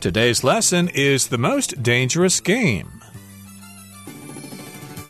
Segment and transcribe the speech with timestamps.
[0.00, 2.97] Today's lesson is the most dangerous game.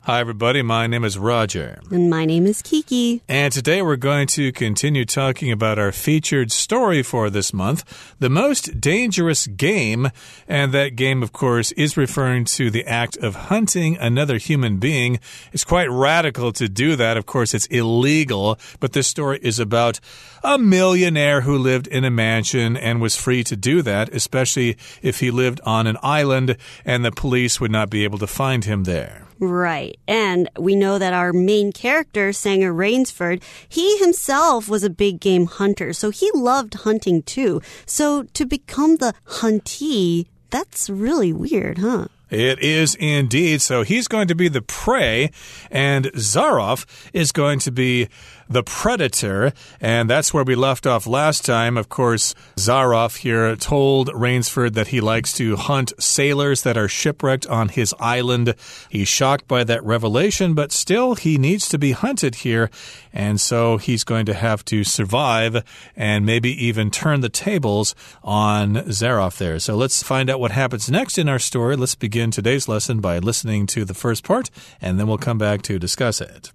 [0.08, 0.62] Hi, everybody.
[0.62, 1.80] My name is Roger.
[1.90, 3.20] And my name is Kiki.
[3.28, 8.30] And today we're going to continue talking about our featured story for this month, The
[8.30, 10.08] Most Dangerous Game.
[10.48, 15.20] And that game, of course, is referring to the act of hunting another human being.
[15.52, 17.18] It's quite radical to do that.
[17.18, 18.58] Of course, it's illegal.
[18.80, 20.00] But this story is about
[20.42, 25.20] a millionaire who lived in a mansion and was free to do that, especially if
[25.20, 26.56] he lived on an island
[26.86, 29.27] and the police would not be able to find him there.
[29.40, 29.98] Right.
[30.08, 35.46] And we know that our main character, Sanger Rainsford, he himself was a big game
[35.46, 37.60] hunter, so he loved hunting too.
[37.86, 42.06] So to become the huntee, that's really weird, huh?
[42.30, 43.62] It is indeed.
[43.62, 45.30] So he's going to be the prey,
[45.70, 48.08] and Zaroff is going to be
[48.48, 49.52] the Predator.
[49.80, 51.76] And that's where we left off last time.
[51.76, 57.46] Of course, Zaroff here told Rainsford that he likes to hunt sailors that are shipwrecked
[57.46, 58.54] on his island.
[58.88, 62.70] He's shocked by that revelation, but still, he needs to be hunted here.
[63.12, 65.64] And so he's going to have to survive
[65.96, 69.58] and maybe even turn the tables on Zaroff there.
[69.58, 71.76] So let's find out what happens next in our story.
[71.76, 74.50] Let's begin today's lesson by listening to the first part,
[74.80, 76.52] and then we'll come back to discuss it.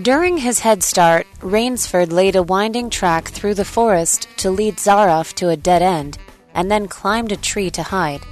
[0.00, 5.34] During his head start, Rainsford laid a winding track through the forest to lead Zaroff
[5.34, 6.16] to a dead end,
[6.54, 8.22] and then climbed a tree to hide.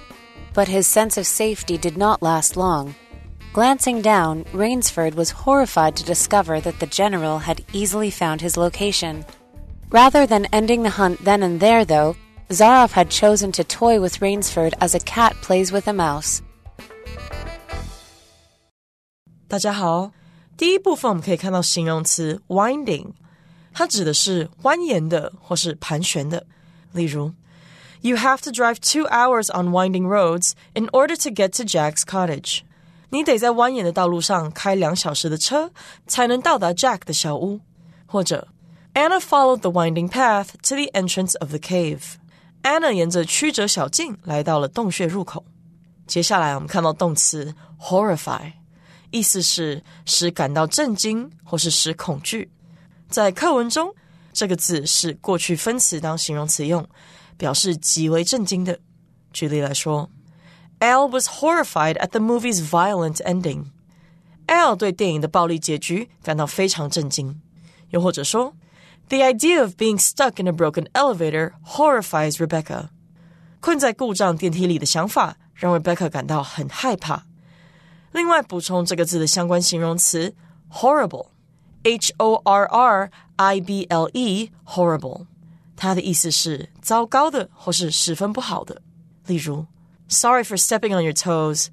[0.55, 2.95] But his sense of safety did not last long.
[3.53, 9.25] Glancing down, Rainsford was horrified to discover that the general had easily found his location.
[9.91, 12.17] Rather than ending the hunt then and there, though,
[12.49, 16.43] Zaroff had chosen to toy with Rainsford as a cat plays with a mouse.
[19.49, 20.13] 大家好。
[20.57, 23.13] 第一部分我们可以看到形容词 winding，
[23.73, 26.47] 它指的是蜿蜒的或是盘旋的。
[26.93, 27.33] 例如，
[28.03, 32.61] You have to drive two hours on winding roads in order to get to Jack's cottage。
[33.11, 35.71] 你得在蜿蜒的道路上开两小时的车，
[36.07, 37.61] 才能到达 Jack 的小屋。
[38.07, 38.49] 或者，
[38.95, 45.45] Anna followed the winding path to the entrance of the cave。Anna 沿着曲折小径来到了洞穴入口。
[46.07, 48.53] 接下来我们看到动词 horrify。
[49.15, 52.51] 意思是使感到震惊或是使恐惧。
[53.09, 53.95] 在课文中，
[54.33, 56.89] 这个字是过去分词当形容词用，
[57.37, 58.79] 表示极为震惊的。
[59.33, 60.09] 举例来说，
[60.79, 67.41] Al was horrified at the movie's violent ending。Al 对电影的暴力结局感到非常震惊。
[67.91, 68.55] 又或者说，
[69.09, 72.89] The idea of being stuck in a broken elevator horrifies Rebecca。
[73.61, 77.25] 困在故障电梯里的想法让 Rebecca 感到很害怕。
[78.15, 80.35] 另外补充这个字的相关形容词
[80.73, 85.27] horrible，h o r r i b l e，horrible，
[85.77, 88.83] 它的意思是糟糕的或是十分不好的。
[89.27, 89.67] 例如，
[90.09, 91.69] Sorry for stepping on your toes.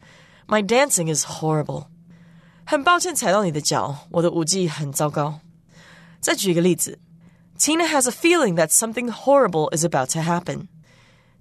[0.47, 1.88] My dancing is horrible.
[2.65, 5.39] 很抱歉踩到你的脚，我的舞技很糟糕。
[6.19, 6.99] 再举一个例子，
[7.57, 10.67] Tina has a feeling that something horrible is about to happen.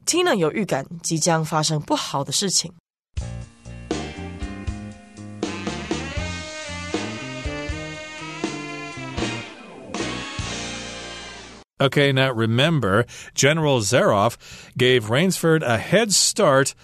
[0.07, 2.73] Tina 有预感即将发生不好的事情。
[11.82, 14.38] Okay, now remember, General Zaroff
[14.78, 16.76] gave Rainsford a head start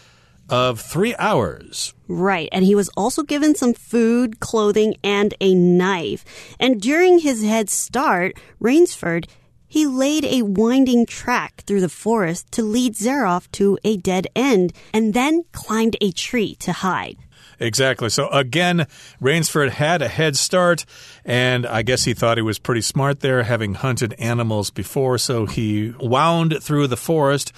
[0.49, 1.93] of three hours.
[2.07, 2.49] Right.
[2.51, 6.25] And he was also given some food, clothing, and a knife.
[6.59, 9.27] And during his head start, Rainsford,
[9.67, 14.73] he laid a winding track through the forest to lead Zaroff to a dead end
[14.93, 17.17] and then climbed a tree to hide.
[17.59, 18.09] Exactly.
[18.09, 18.85] So again,
[19.21, 20.85] Rainsford had a head start,
[21.25, 25.17] and I guess he thought he was pretty smart there, having hunted animals before.
[25.17, 27.51] So he wound through the forest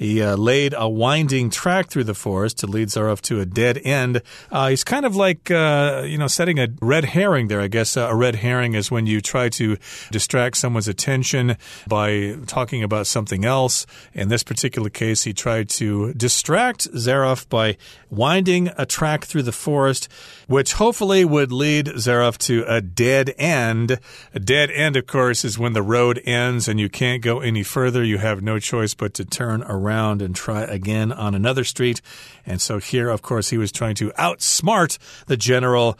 [0.00, 3.76] he uh, laid a winding track through the forest to lead Zaroff to a dead
[3.84, 4.22] end.
[4.50, 7.60] Uh, he's kind of like, uh, you know, setting a red herring there.
[7.60, 9.76] I guess uh, a red herring is when you try to
[10.10, 13.84] distract someone's attention by talking about something else.
[14.14, 17.76] In this particular case, he tried to distract Zaroff by
[18.08, 20.08] winding a track through the forest,
[20.46, 23.98] which hopefully would lead Zaroff to a dead end.
[24.32, 27.62] A dead end, of course, is when the road ends and you can't go any
[27.62, 28.02] further.
[28.02, 32.00] You have no choice but to turn around around and try again on another street.
[32.46, 35.98] And so here, of course, he was trying to outsmart the general.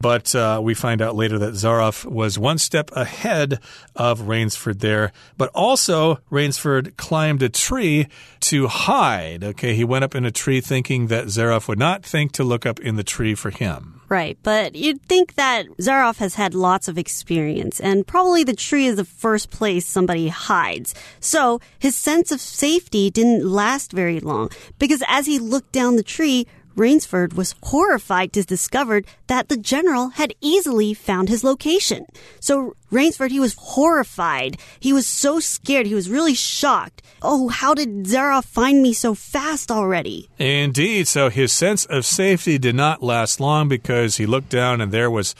[0.00, 3.60] But uh, we find out later that Zaroff was one step ahead
[3.94, 5.12] of Rainsford there.
[5.36, 8.06] But also, Rainsford climbed a tree
[8.40, 9.44] to hide.
[9.44, 12.64] Okay, he went up in a tree thinking that Zaroff would not think to look
[12.64, 13.99] up in the tree for him.
[14.10, 18.86] Right, but you'd think that Zaroff has had lots of experience, and probably the tree
[18.86, 20.96] is the first place somebody hides.
[21.20, 26.02] So his sense of safety didn't last very long, because as he looked down the
[26.02, 32.06] tree, Rainsford was horrified to discover that the general had easily found his location.
[32.40, 34.58] So Rainsford, he was horrified.
[34.78, 35.86] He was so scared.
[35.86, 37.02] He was really shocked.
[37.22, 40.28] Oh, how did Zaroff find me so fast already?
[40.38, 41.06] Indeed.
[41.06, 45.10] So his sense of safety did not last long because he looked down and there
[45.10, 45.34] was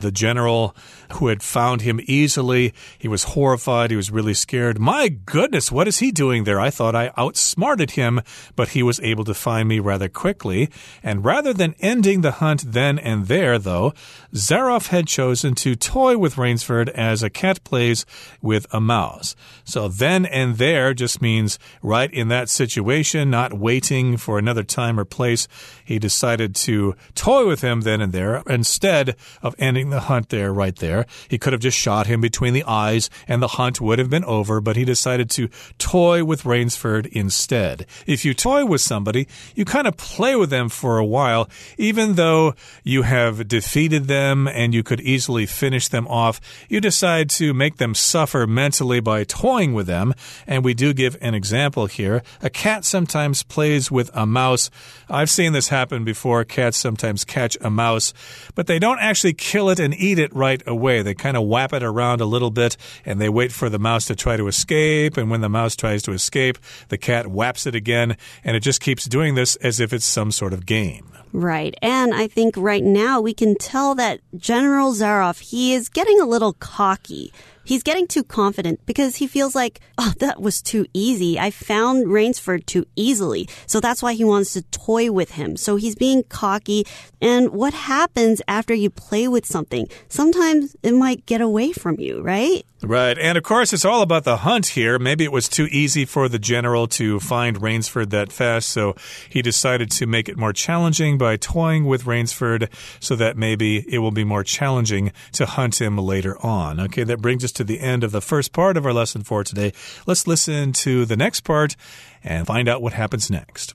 [0.00, 0.76] the general
[1.14, 2.72] who had found him easily.
[2.98, 3.90] He was horrified.
[3.90, 4.78] He was really scared.
[4.78, 6.60] My goodness, what is he doing there?
[6.60, 8.20] I thought I outsmarted him,
[8.56, 10.70] but he was able to find me rather quickly.
[11.02, 13.94] And rather than ending the hunt then and there, though,
[14.34, 18.06] Zaroff had chosen to toy with Rainsford as a cat plays
[18.40, 19.34] with a mouse.
[19.64, 24.98] So then and there just means right in that situation, not waiting for another time
[24.98, 25.48] or place.
[25.84, 30.52] He decided to toy with him then and there instead of ending the hunt there,
[30.52, 31.06] right there.
[31.28, 34.24] He could have just shot him between the eyes and the hunt would have been
[34.24, 35.48] over, but he decided to
[35.78, 37.86] toy with Rainsford instead.
[38.06, 41.48] If you toy with somebody, you kind of play with them for a while,
[41.78, 46.40] even though you have defeated them and you could easily finish them off.
[46.68, 50.12] You decide to make them suffer mentally by toying with them.
[50.46, 52.22] And we do give an example here.
[52.42, 54.68] A cat sometimes plays with a mouse.
[55.08, 56.44] I've seen this happen before.
[56.44, 58.12] Cats sometimes catch a mouse,
[58.54, 61.00] but they don't actually kill it and eat it right away.
[61.00, 62.76] They kind of whap it around a little bit
[63.06, 65.16] and they wait for the mouse to try to escape.
[65.16, 66.58] And when the mouse tries to escape,
[66.88, 68.18] the cat whaps it again.
[68.44, 71.14] And it just keeps doing this as if it's some sort of game.
[71.34, 71.74] Right.
[71.82, 76.26] And I think right now we can tell that General Zaroff, he is getting a
[76.26, 77.32] little cocky.
[77.64, 81.38] He's getting too confident because he feels like, oh, that was too easy.
[81.38, 83.48] I found Rainsford too easily.
[83.66, 85.56] So that's why he wants to toy with him.
[85.56, 86.86] So he's being cocky.
[87.20, 89.88] And what happens after you play with something?
[90.08, 92.64] Sometimes it might get away from you, right?
[92.86, 93.18] Right.
[93.18, 94.98] And of course, it's all about the hunt here.
[94.98, 98.94] Maybe it was too easy for the general to find Rainsford that fast, so
[99.30, 102.68] he decided to make it more challenging by toying with Rainsford
[103.00, 106.78] so that maybe it will be more challenging to hunt him later on.
[106.78, 109.42] Okay, that brings us to the end of the first part of our lesson for
[109.44, 109.72] today.
[110.06, 111.76] Let's listen to the next part
[112.22, 113.74] and find out what happens next.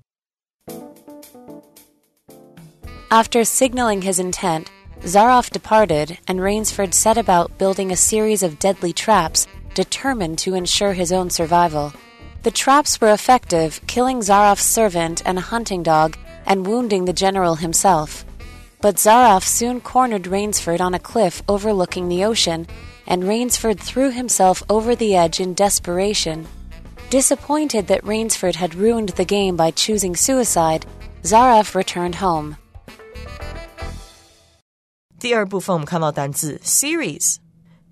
[3.12, 4.70] After signaling his intent,
[5.02, 10.94] Zaroff departed, and Rainsford set about building a series of deadly traps determined to ensure
[10.94, 11.94] his own survival.
[12.44, 17.56] The traps were effective, killing Zaroff's servant and a hunting dog and wounding the general
[17.56, 18.26] himself.
[18.82, 22.68] But Zaroff soon cornered Rainsford on a cliff overlooking the ocean,
[23.10, 26.46] and Rainsford threw himself over the edge in desperation.
[27.10, 30.86] Disappointed that Rainsford had ruined the game by choosing suicide,
[31.24, 32.56] Zaroff returned home.
[35.20, 37.38] 第二部分我们看到单字 series，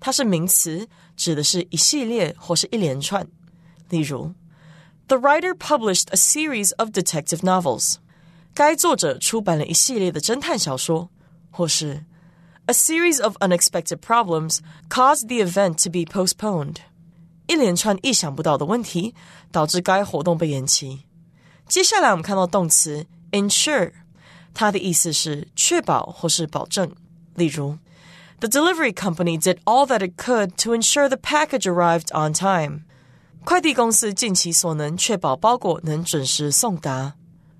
[0.00, 3.26] 它是名词，指的是一系列或是一连串。
[3.90, 4.32] 例如
[5.08, 7.96] ，The writer published a series of detective novels。
[8.54, 11.10] 该作者出版了一系列的侦探小说，
[11.50, 12.04] 或是
[12.67, 14.59] A series of unexpected problems
[14.89, 16.77] caused the event to be postponed。
[17.47, 19.13] 一连串意想不到的问题
[19.51, 21.05] 导致该活动被延期。
[21.67, 23.91] 接下来我们看到动词 ensure，
[24.53, 26.89] 它的意思是确保或是保证。
[27.35, 27.77] 例如，
[28.39, 32.83] The delivery company did all that it could to ensure the package arrived on time。
[33.43, 37.15] 快递公司尽其所能确保包裹能准时送达。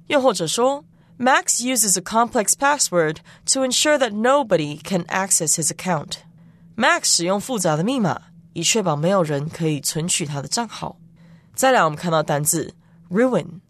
[0.07, 0.85] 又或者说
[1.17, 8.21] ，Max uses a complex password to ensure that nobody can access his account。Max 使用复杂的密码，
[8.53, 10.97] 以确保没有人可以存取他的账号。
[11.53, 12.73] 再来，我们看到单字
[13.09, 13.61] ruin，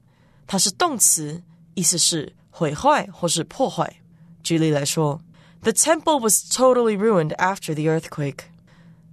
[0.48, 1.44] 它是动词，
[1.74, 3.98] 意思是毁坏或是破坏。
[4.42, 5.22] 举例来说。
[5.64, 8.40] The temple was totally ruined after the earthquake.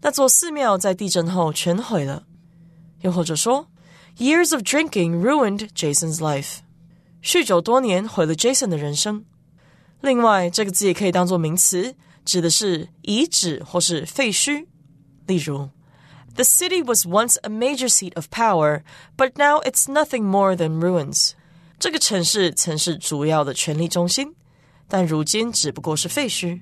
[0.01, 2.25] 那座寺庙在地震后全毁了。
[3.03, 3.69] 又或者说，
[4.19, 6.59] Years of drinking ruined Jason's life.
[7.26, 9.26] 酗酒多年毁了 Jason 的人生。
[10.02, 14.68] 另外，这个字也可以当做名词，指的是遗址或是废墟。
[15.26, 15.70] 例如
[16.36, 18.84] ，The city was once a major seat of power,
[19.18, 21.32] but now it's nothing more than ruins.
[21.80, 24.36] 这个城市曾是主要的权力中心。
[24.88, 26.62] 但如今只不过是废墟。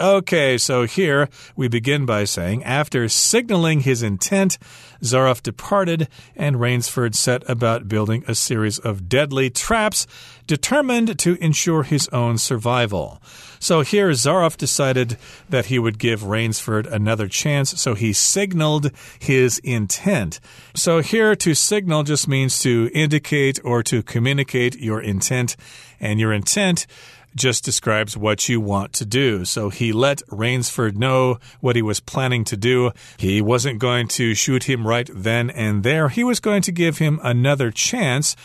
[0.00, 4.56] Okay, so here we begin by saying after signaling his intent,
[5.02, 10.06] Zaroff departed, and Rainsford set about building a series of deadly traps
[10.46, 13.20] determined to ensure his own survival.
[13.58, 15.18] So here, Zaroff decided
[15.50, 20.40] that he would give Rainsford another chance, so he signaled his intent.
[20.74, 25.56] So here, to signal just means to indicate or to communicate your intent,
[26.00, 26.86] and your intent
[27.34, 29.44] just describes what you want to do.
[29.44, 32.92] So he let Rainsford know what he was planning to do.
[33.16, 36.08] He wasn't going to shoot him right then and there.
[36.08, 38.36] He was going to give him another chance.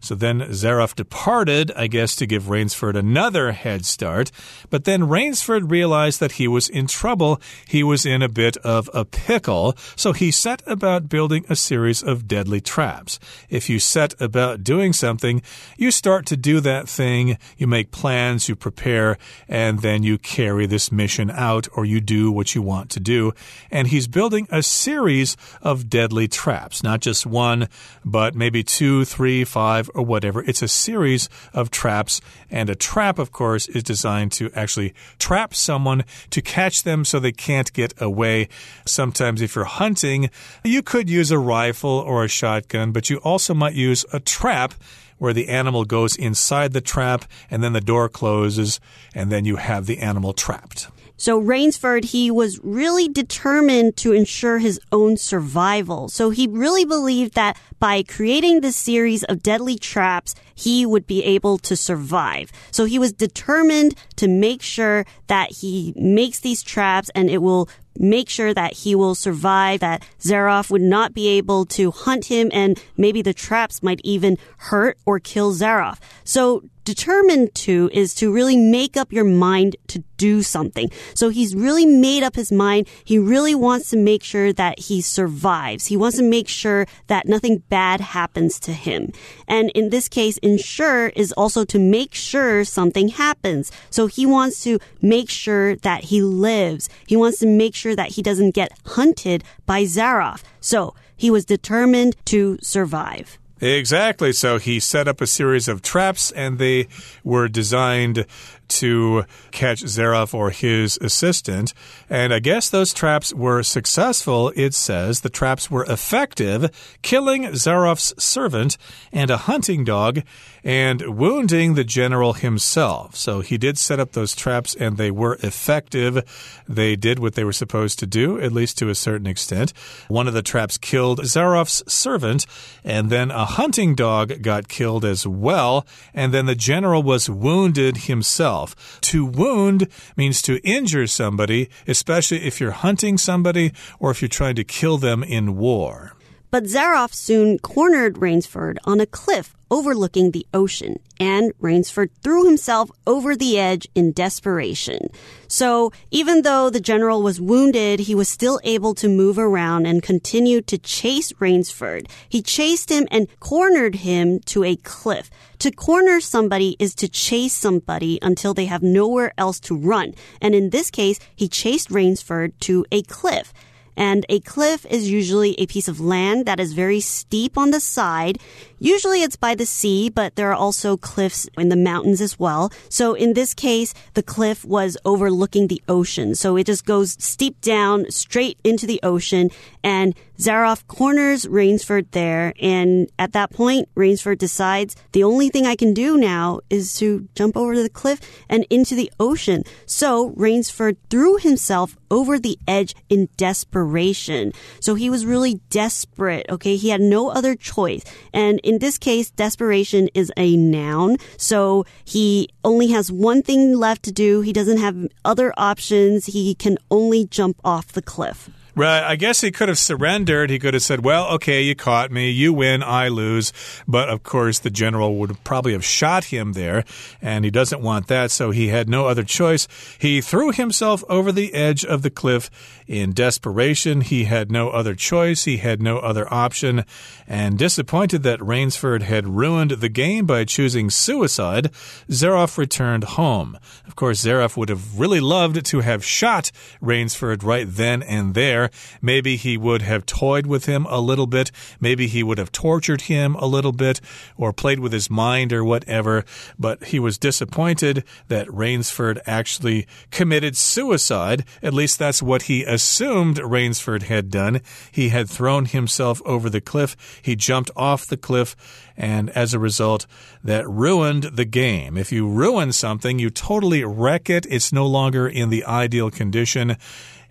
[0.00, 4.30] So then Zaroff departed, I guess, to give Rainsford another head start.
[4.70, 7.40] But then Rainsford realized that he was in trouble.
[7.66, 9.76] He was in a bit of a pickle.
[9.96, 13.18] So he set about building a series of deadly traps.
[13.48, 15.42] If you set about doing something,
[15.76, 20.66] you start to do that thing, you make plans, you prepare, and then you carry
[20.66, 23.32] this mission out or you do what you want to do.
[23.70, 27.68] And he's building a series of deadly traps, not just one,
[28.04, 30.42] but maybe two, three, five, or whatever.
[30.42, 32.20] It's a series of traps,
[32.50, 37.18] and a trap, of course, is designed to actually trap someone to catch them so
[37.18, 38.48] they can't get away.
[38.86, 40.30] Sometimes, if you're hunting,
[40.64, 44.74] you could use a rifle or a shotgun, but you also might use a trap
[45.18, 48.80] where the animal goes inside the trap and then the door closes
[49.14, 50.88] and then you have the animal trapped.
[51.20, 56.08] So Rainsford, he was really determined to ensure his own survival.
[56.08, 61.24] So he really believed that by creating this series of deadly traps, he would be
[61.24, 62.52] able to survive.
[62.70, 67.68] So he was determined to make sure that he makes these traps and it will
[67.98, 72.50] make sure that he will survive, that Zaroff would not be able to hunt him,
[72.52, 75.98] and maybe the traps might even hurt or kill Zaroff.
[76.24, 80.90] So determined to is to really make up your mind to do something.
[81.14, 82.88] So he's really made up his mind.
[83.04, 85.86] He really wants to make sure that he survives.
[85.86, 89.12] He wants to make sure that nothing bad happens to him.
[89.46, 93.72] And in this case, ensure is also to make sure something happens.
[93.90, 96.88] So he wants to make sure that he lives.
[97.06, 100.42] He wants to make sure that he doesn't get hunted by Zaroff.
[100.60, 103.38] So he was determined to survive.
[103.60, 104.32] Exactly.
[104.32, 106.88] So he set up a series of traps, and they
[107.22, 108.24] were designed
[108.70, 111.74] to catch Zaroff or his assistant.
[112.08, 114.52] And I guess those traps were successful.
[114.56, 118.76] It says the traps were effective, killing Zaroff's servant
[119.12, 120.22] and a hunting dog
[120.62, 123.16] and wounding the general himself.
[123.16, 126.62] So he did set up those traps and they were effective.
[126.68, 129.72] They did what they were supposed to do, at least to a certain extent.
[130.08, 132.46] One of the traps killed Zaroff's servant,
[132.84, 135.86] and then a hunting dog got killed as well.
[136.14, 139.00] And then the general was wounded himself yourself.
[139.02, 144.56] To wound means to injure somebody, especially if you're hunting somebody or if you're trying
[144.56, 146.14] to kill them in war.
[146.50, 152.90] But Zaroff soon cornered Rainsford on a cliff overlooking the ocean, and Rainsford threw himself
[153.06, 155.08] over the edge in desperation.
[155.46, 160.02] So even though the general was wounded, he was still able to move around and
[160.02, 162.08] continue to chase Rainsford.
[162.28, 165.30] He chased him and cornered him to a cliff.
[165.60, 170.14] To corner somebody is to chase somebody until they have nowhere else to run.
[170.40, 173.52] And in this case, he chased Rainsford to a cliff.
[173.96, 177.80] And a cliff is usually a piece of land that is very steep on the
[177.80, 178.38] side.
[178.78, 182.72] Usually it's by the sea, but there are also cliffs in the mountains as well.
[182.88, 186.34] So in this case, the cliff was overlooking the ocean.
[186.34, 189.50] So it just goes steep down straight into the ocean
[189.82, 192.54] and Zaroff corners Rainsford there.
[192.60, 197.28] And at that point, Rainsford decides the only thing I can do now is to
[197.34, 199.64] jump over the cliff and into the ocean.
[199.84, 204.52] So Rainsford threw himself over the edge in desperation.
[204.80, 206.46] So he was really desperate.
[206.48, 206.76] Okay.
[206.76, 208.04] He had no other choice.
[208.32, 211.16] And in this case, desperation is a noun.
[211.36, 214.40] So he only has one thing left to do.
[214.40, 216.26] He doesn't have other options.
[216.26, 218.50] He can only jump off the cliff.
[218.74, 219.02] Right.
[219.02, 220.50] I guess he could have surrendered.
[220.50, 222.30] He could have said, well, okay, you caught me.
[222.30, 222.82] You win.
[222.82, 223.52] I lose.
[223.88, 226.84] But of course, the general would probably have shot him there,
[227.20, 228.30] and he doesn't want that.
[228.30, 229.66] So he had no other choice.
[229.98, 232.50] He threw himself over the edge of the cliff
[232.86, 234.02] in desperation.
[234.02, 235.44] He had no other choice.
[235.44, 236.84] He had no other option.
[237.26, 241.72] And disappointed that Rainsford had ruined the game by choosing suicide,
[242.08, 243.58] Zaroff returned home.
[243.86, 246.50] Of course, Zaroff would have really loved to have shot
[246.80, 251.26] Rainsford right then and there there, maybe he would have toyed with him a little
[251.26, 251.50] bit.
[251.80, 254.00] Maybe he would have tortured him a little bit
[254.36, 256.24] or played with his mind or whatever.
[256.58, 261.44] But he was disappointed that Rainsford actually committed suicide.
[261.62, 264.60] At least that's what he assumed Rainsford had done.
[264.92, 267.20] He had thrown himself over the cliff.
[267.22, 268.56] He jumped off the cliff
[269.00, 270.06] and as a result,
[270.44, 271.96] that ruined the game.
[271.96, 274.44] If you ruin something, you totally wreck it.
[274.50, 276.76] It's no longer in the ideal condition.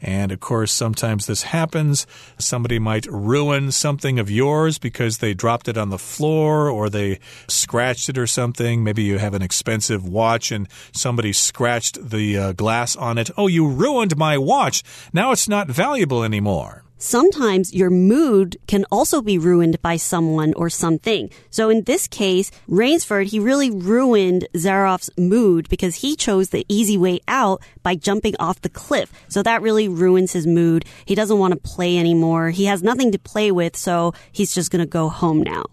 [0.02, 2.08] And of course, sometimes this happens.
[2.38, 7.20] Somebody might ruin something of yours because they dropped it on the floor or they
[7.48, 8.84] scratched it or something.
[8.84, 13.30] Maybe you have an expensive watch and somebody scratched the uh, glass on it.
[13.38, 14.84] Oh, you ruined my watch.
[15.14, 20.70] Now it's not valuable anymore sometimes your mood can also be ruined by someone or
[20.70, 21.32] something.
[21.50, 26.98] So in this case, Rainsford, he really ruined Zaroff's mood because he chose the easy
[26.98, 29.12] way out by jumping off the cliff.
[29.30, 30.86] So that really ruins his mood.
[31.06, 32.52] He doesn't want to play anymore.
[32.52, 35.64] He has nothing to play with, so he's just going to go home now.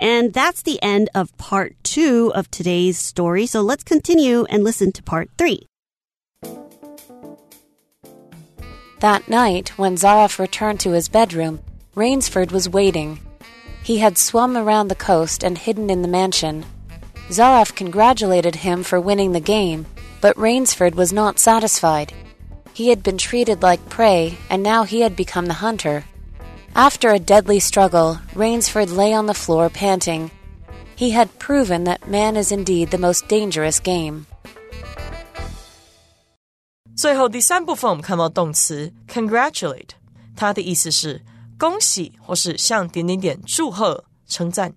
[0.00, 3.46] And that's the end of part two of today's story.
[3.46, 5.66] So let's continue and listen to part three.
[9.00, 11.60] That night, when Zaroff returned to his bedroom,
[11.94, 13.20] Rainsford was waiting.
[13.82, 16.64] He had swum around the coast and hidden in the mansion.
[17.28, 19.86] Zaroff congratulated him for winning the game,
[20.20, 22.12] but Rainsford was not satisfied.
[22.72, 26.04] He had been treated like prey, and now he had become the hunter.
[26.74, 30.30] After a deadly struggle, Rainsford lay on the floor panting.
[30.96, 34.26] He had proven that man is indeed the most dangerous game.
[36.96, 39.90] 最后第三部分，我们看到动词 congratulate，
[40.36, 41.24] 它的意思是
[41.58, 44.74] 恭喜或是向点点点祝贺、称赞，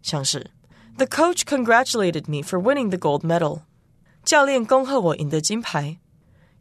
[0.00, 0.50] 像是
[0.96, 3.62] The coach congratulated me for winning the gold medal。
[4.24, 5.98] 教练恭贺我赢得金牌。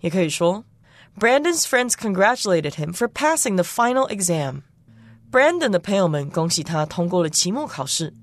[0.01, 0.65] 也可以说
[1.17, 4.63] Brandon's friends congratulated him for passing the final exam。
[5.31, 8.13] Brandon 的朋友们恭喜他通过了期末考试。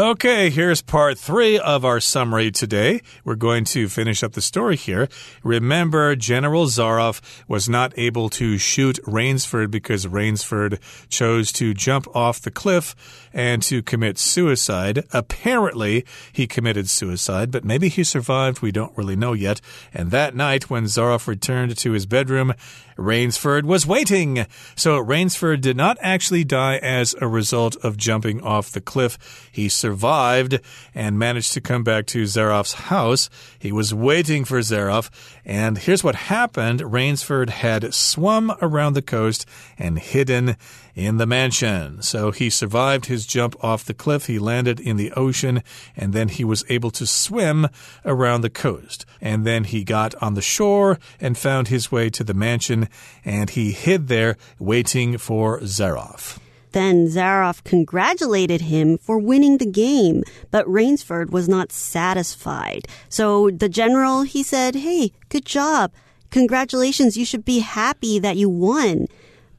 [0.00, 3.02] Okay, here's part three of our summary today.
[3.22, 5.10] We're going to finish up the story here.
[5.42, 10.78] Remember, General Zaroff was not able to shoot Rainsford because Rainsford
[11.10, 15.04] chose to jump off the cliff and to commit suicide.
[15.12, 18.60] Apparently, he committed suicide, but maybe he survived.
[18.60, 19.60] We don't really know yet.
[19.94, 22.54] And that night, when Zaroff returned to his bedroom,
[23.00, 24.46] Rainsford was waiting.
[24.76, 29.48] So Rainsford did not actually die as a result of jumping off the cliff.
[29.50, 30.60] He survived
[30.94, 33.30] and managed to come back to Zaroff's house.
[33.58, 35.10] He was waiting for Zaroff.
[35.44, 39.46] And here's what happened Rainsford had swum around the coast
[39.78, 40.56] and hidden
[40.94, 42.02] in the mansion.
[42.02, 44.26] So he survived his jump off the cliff.
[44.26, 45.62] He landed in the ocean
[45.96, 47.68] and then he was able to swim
[48.04, 49.06] around the coast.
[49.20, 52.88] And then he got on the shore and found his way to the mansion
[53.24, 56.38] and he hid there waiting for Zaroff.
[56.72, 62.86] Then Zaroff congratulated him for winning the game, but Rainsford was not satisfied.
[63.08, 65.90] So the general, he said, Hey, good job.
[66.30, 67.16] Congratulations.
[67.16, 69.08] You should be happy that you won.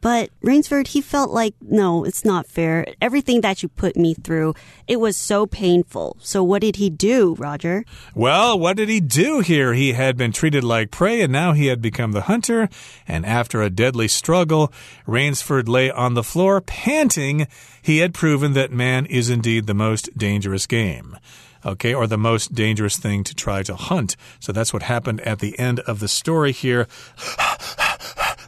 [0.01, 2.85] But Rainsford, he felt like, no, it's not fair.
[2.99, 4.55] Everything that you put me through,
[4.87, 6.17] it was so painful.
[6.19, 7.85] So what did he do, Roger?
[8.15, 9.73] Well, what did he do here?
[9.73, 12.67] He had been treated like prey and now he had become the hunter.
[13.07, 14.73] And after a deadly struggle,
[15.05, 17.47] Rainsford lay on the floor panting.
[17.81, 21.17] He had proven that man is indeed the most dangerous game
[21.65, 24.15] okay, or the most dangerous thing to try to hunt.
[24.39, 26.87] So that's what happened at the end of the story here.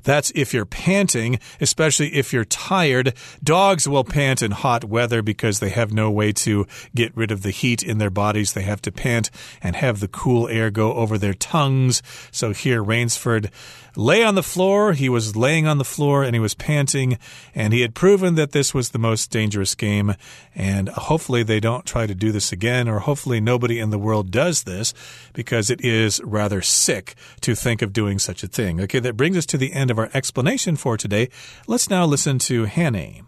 [0.03, 3.13] That's if you're panting, especially if you're tired.
[3.43, 7.41] Dogs will pant in hot weather because they have no way to get rid of
[7.41, 8.53] the heat in their bodies.
[8.53, 9.29] They have to pant
[9.61, 12.01] and have the cool air go over their tongues.
[12.31, 13.51] So here, Rainsford
[13.95, 14.93] lay on the floor.
[14.93, 17.17] He was laying on the floor and he was panting,
[17.53, 20.15] and he had proven that this was the most dangerous game.
[20.55, 24.31] And hopefully, they don't try to do this again, or hopefully, nobody in the world
[24.31, 24.93] does this
[25.33, 28.81] because it is rather sick to think of doing such a thing.
[28.81, 31.29] Okay, that brings us to the end of our explanation for today.
[31.67, 33.23] Let's now listen to Hanny.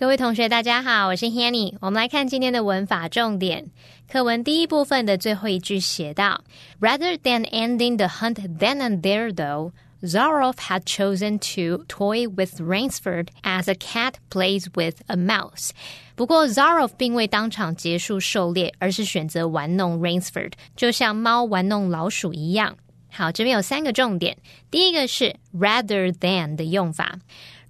[0.00, 1.76] 各位同学，大家好，我是 Hanny。
[1.78, 3.66] 我们来看今天的文法重点。
[4.10, 6.42] 课文第一部分的最后一句写道
[6.80, 9.72] ：Rather than ending the hunt then and there, though.
[10.00, 15.72] Zaroff had chosen to toy with Rainsford as a cat plays with a mouse。
[16.14, 22.78] 不过，Zaroff 并未当场结束狩猎，而是选择玩弄 Rainsford，就像猫玩弄老鼠一样。
[23.12, 24.38] 好，这边有三个重点。
[24.70, 27.18] 第一个是 rather than 的用法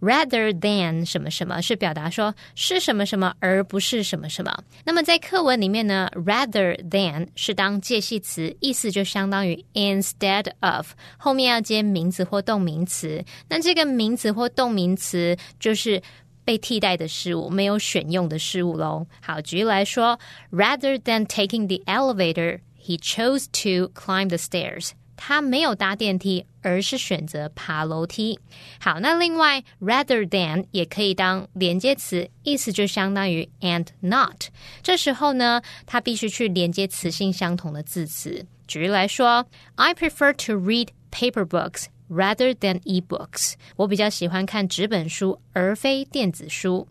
[0.01, 4.65] ，rather than 什么什么是表达说是什么什么，而不是什么什么。
[4.85, 13.25] 那么在课文里面呢，rather than 是当介系词，意思就相当于 instead of，后面要接名词或动名词。
[13.49, 16.03] 那这个名词或动名词就是
[16.45, 19.07] 被替代的事物，没有选用的事物喽。
[19.21, 20.19] 好，举例来说
[20.51, 22.61] ，rather than taking the elevator。
[22.83, 24.93] He chose to climb the stairs.
[25.23, 28.41] 他没有搭电梯，而是选择爬楼梯。
[28.81, 34.47] 好，那另外，rather than 也可以当连接词，意思就相当于 and not。
[34.83, 38.47] 这时候呢，它必须去连接词性相同的字词。
[38.67, 43.54] 举例来说，I prefer to read paper books rather than e-books。
[43.76, 46.88] 我比较喜欢看纸本书，而非电子书。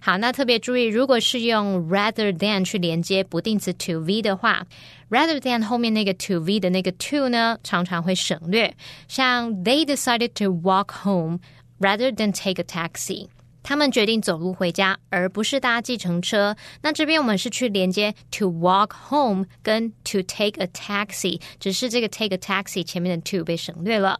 [0.00, 4.66] 好，那特别注意，如果是用 rather than 去连接不定词 to v 的话，
[5.10, 8.74] rather than 后面那个 to v 的那个 to 呢，常常会省略。
[9.08, 11.40] 像 They decided to walk home
[11.80, 13.28] rather than take a taxi。
[13.61, 16.55] 他们决定走路回家，而不是搭计程车。
[16.81, 24.19] 那这边我们是去连接 to walk home 跟 to take a taxi，只是这个 take a taxi 前面的 to 被省略了。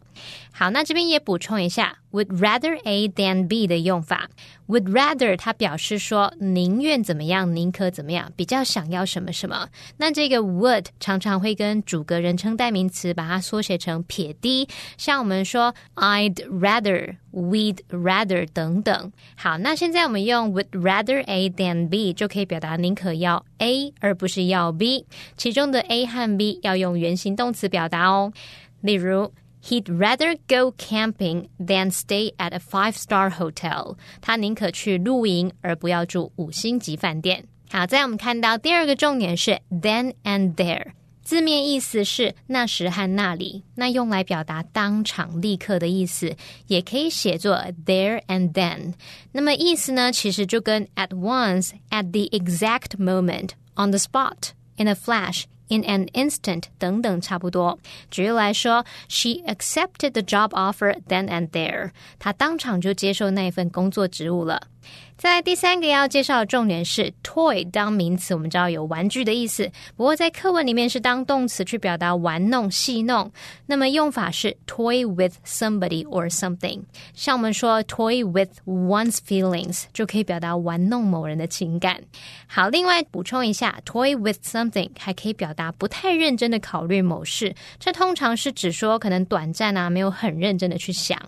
[0.60, 4.28] 好，那这边也补充一下，would rather A than B 的用法。
[4.68, 9.70] would rather 它表示说宁愿怎么样，宁可怎么样，比较想要什么什么。
[9.96, 14.68] 那这个 would 常常会跟主格人称代名词把它缩写成撇 d，
[14.98, 17.16] 像我们说 I'd rather。
[17.32, 19.12] We'd rather 等等。
[19.36, 25.06] 好，那现在我们用 would rather A than B 就可以表达宁可要 A 而不是要 B。
[25.36, 28.32] 其中的 A 和 B 要用原形动词表达哦。
[28.80, 29.30] 例如
[29.63, 33.97] ，He'd rather go camping than stay at a five-star hotel。
[34.21, 37.45] 他宁可去露营而不要住五星级饭店。
[37.71, 40.91] 好，再我们看到第二个重点是 then and there。
[41.23, 46.35] 字面意思是那时和那里，那用来表达当场、立刻的意思，
[46.67, 48.93] 也可以写作 there and then。
[49.31, 57.79] 那么意思呢，其实就跟 at once、at the exact moment、on the spot、in a flash、 in an instant 等等差不多。
[58.11, 61.91] 举例来说，She accepted the job offer then and there。
[62.19, 64.67] 她当场就接受那份工作职务了。
[65.16, 73.30] 在第三个要介绍的重点是 toy 当名词，我们知道有玩具的意思，不过在课文里面是当动词去表达玩弄、戏弄。
[73.66, 76.80] 那么用法是 toy with somebody or something。
[77.12, 82.00] 像我们说 toy with one's feelings，就可以表达玩弄某人的情感。
[82.46, 91.20] 好，另外补充一下，toy with something 还可以表达不太认真的考虑某事，这通常是指说可能短暂啊，没有很认真的去想。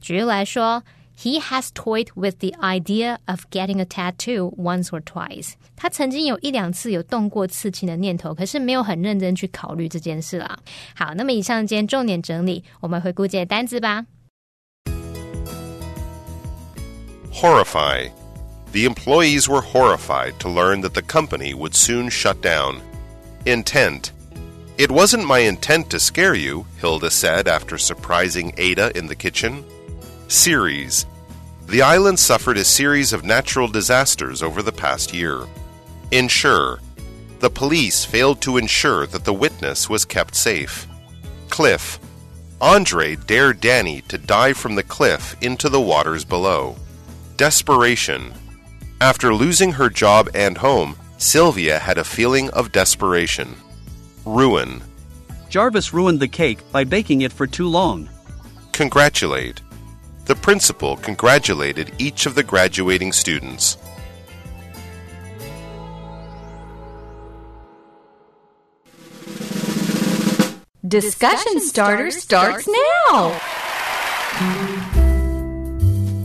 [0.00, 0.82] 举例来说。
[1.21, 5.51] He has toyed with the idea of getting a tattoo once or twice。
[5.75, 10.57] 他曾经有一两次有动过刺青的念头，可是没有很认真去考虑这件事啦。
[10.95, 14.05] 好，那么以上今天重点整理，我们回顾这些单词吧。
[17.33, 18.09] Horrify.
[18.71, 22.77] The employees were horrified to learn that the company would soon shut down.
[23.45, 24.11] Intent.
[24.77, 29.65] It wasn't my intent to scare you, Hilda said after surprising Ada in the kitchen.
[30.34, 31.06] Series
[31.68, 35.46] The island suffered a series of natural disasters over the past year.
[36.10, 36.80] Ensure
[37.38, 40.88] The police failed to ensure that the witness was kept safe.
[41.50, 42.00] Cliff
[42.60, 46.74] Andre dared Danny to dive from the cliff into the waters below.
[47.36, 48.34] Desperation
[49.00, 53.54] After losing her job and home, Sylvia had a feeling of desperation.
[54.24, 54.82] Ruin
[55.48, 58.10] Jarvis ruined the cake by baking it for too long.
[58.72, 59.62] Congratulate
[60.26, 63.76] the principal congratulated each of the graduating students.
[70.86, 73.40] Discussion starter starts now.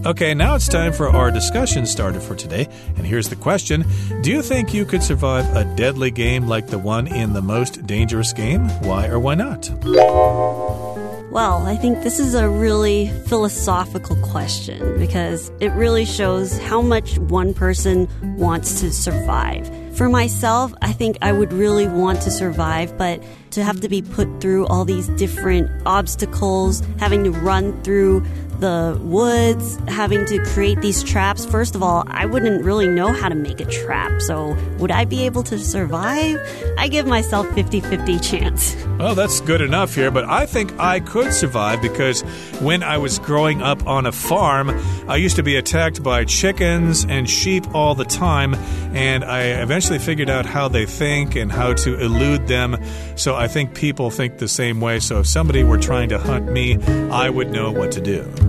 [0.06, 2.68] Okay, now it's time for our discussion starter for today.
[2.96, 3.86] And here's the question
[4.22, 7.86] Do you think you could survive a deadly game like the one in the most
[7.86, 8.68] dangerous game?
[8.82, 9.70] Why or why not?
[11.32, 17.20] Well, I think this is a really philosophical question because it really shows how much
[17.20, 19.70] one person wants to survive.
[19.96, 24.02] For myself, I think I would really want to survive, but to have to be
[24.02, 28.26] put through all these different obstacles, having to run through
[28.60, 31.46] the woods, having to create these traps.
[31.46, 34.22] First of all, I wouldn't really know how to make a trap.
[34.22, 36.40] So, would I be able to survive?
[36.78, 38.76] I give myself 50 50 chance.
[38.98, 42.22] Well, that's good enough here, but I think I could survive because
[42.60, 44.70] when I was growing up on a farm,
[45.08, 48.56] I used to be attacked by chickens and sheep all the time,
[48.94, 52.78] and I eventually figured out how they think and how to elude them.
[53.16, 55.00] So I think people think the same way.
[55.00, 56.78] So if somebody were trying to hunt me,
[57.10, 58.49] I would know what to do.